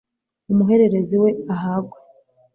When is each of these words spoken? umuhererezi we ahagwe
umuhererezi 0.51 1.15
we 1.23 1.29
ahagwe 1.53 1.97